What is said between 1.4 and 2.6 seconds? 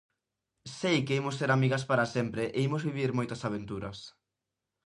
amigas para sempre e